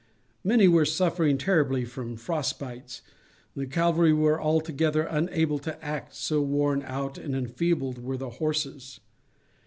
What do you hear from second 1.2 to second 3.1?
terribly from frostbites,